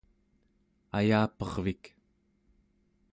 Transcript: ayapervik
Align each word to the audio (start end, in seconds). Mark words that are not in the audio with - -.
ayapervik 0.97 1.83